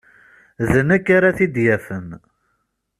D 0.71 0.73
nekk 0.87 1.07
ara 1.17 1.37
t-id-yafen. 1.37 2.07